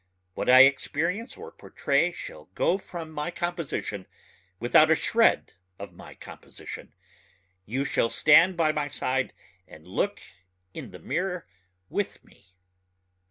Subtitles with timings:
[0.33, 4.07] What I experience or portray shall go from my composition
[4.59, 6.95] without a shred of my composition.
[7.67, 9.31] You shall stand by my side
[9.67, 10.19] and look
[10.73, 11.45] in the mirror
[11.87, 12.55] with me.